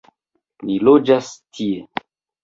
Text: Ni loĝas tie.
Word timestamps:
Ni 0.69 0.77
loĝas 0.87 1.29
tie. 1.57 1.85